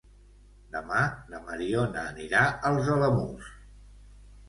[0.75, 1.01] Demà
[1.35, 3.57] na Mariona anirà als Alamús.